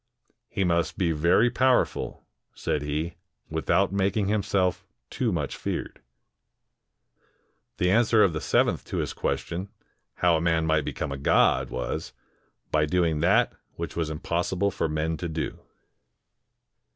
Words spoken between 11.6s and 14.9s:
was, "By doing that which was impossible for